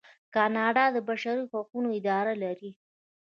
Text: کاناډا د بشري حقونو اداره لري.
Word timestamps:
کاناډا 0.35 0.85
د 0.95 0.97
بشري 1.09 1.43
حقونو 1.51 1.89
اداره 1.99 2.33
لري. 2.43 2.71